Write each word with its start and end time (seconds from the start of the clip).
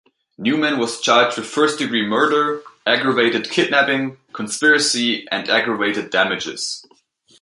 Newman 0.39 0.79
was 0.79 0.99
charged 0.99 1.37
with 1.37 1.45
first 1.45 1.77
degree 1.77 2.03
murder, 2.03 2.63
aggravated 2.87 3.51
kidnapping, 3.51 4.17
conspiracy, 4.33 5.27
and 5.29 5.47
aggravated 5.47 6.09
damages. 6.09 6.83